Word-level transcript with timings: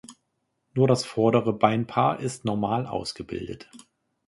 Nur 0.73 0.87
das 0.87 1.05
vordere 1.05 1.53
Beinpaar 1.53 2.21
ist 2.21 2.43
normal 2.43 2.87
ausgebildet. 2.87 3.69